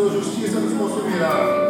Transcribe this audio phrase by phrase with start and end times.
[0.00, 1.69] sua justiça nos consumirá.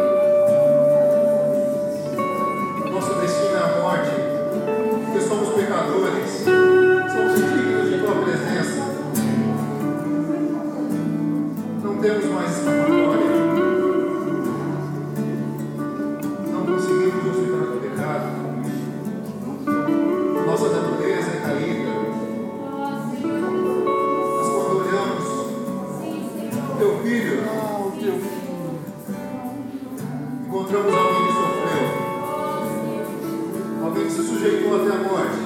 [34.11, 35.39] Se sujeitou até a morte.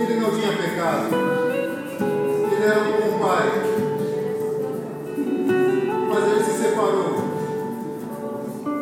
[0.00, 1.08] Ele não tinha pecado.
[2.50, 3.46] Ele era um bom pai.
[6.08, 7.14] Mas ele se separou.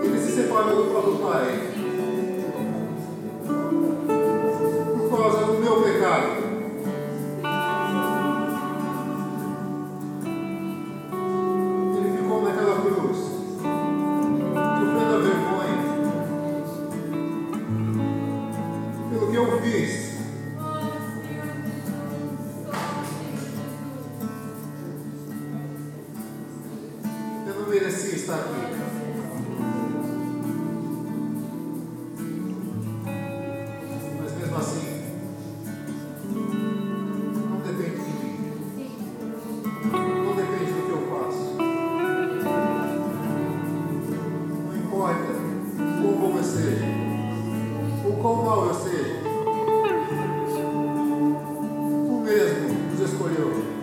[0.04, 1.67] Ele se separou do próprio pai.
[19.18, 20.17] Pelo que eu fiz.
[53.08, 53.77] Escolheu.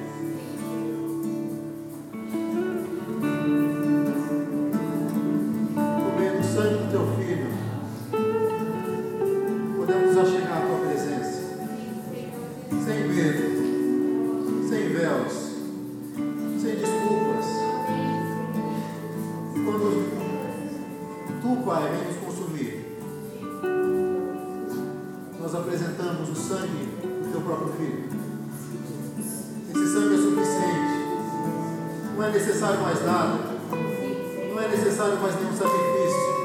[34.65, 36.36] É necessário mais nenhum sacrifício.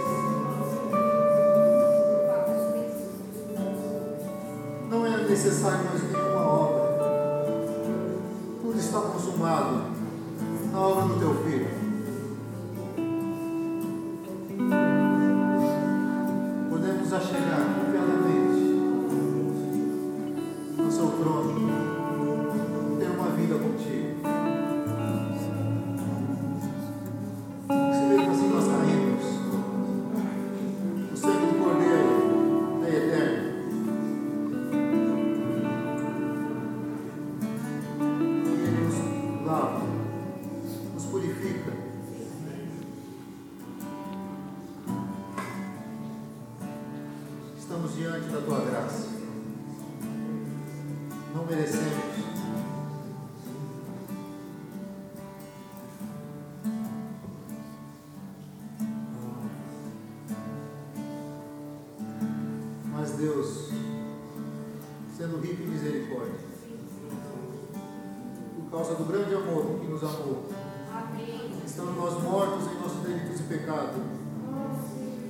[4.91, 6.81] Não é necessário mais nenhuma obra.
[8.61, 9.85] Tudo está consumado
[10.71, 11.60] na obra do teu filho.
[65.81, 66.35] Misericórdia,
[68.55, 70.45] por causa do grande amor que nos amou,
[71.65, 73.97] estando nós mortos em nossos delitos e pecados,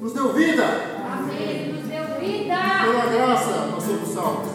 [0.01, 0.65] nos deu vida.
[1.13, 1.73] Amém.
[1.75, 2.57] Nos deu vida.
[2.83, 4.51] Pela graça nós somos salvos.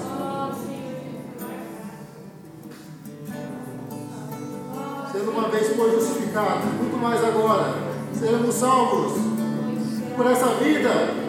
[5.11, 7.73] Sendo uma vez foi justificado, muito mais agora,
[8.13, 9.13] seremos salvos
[10.17, 11.24] por essa vida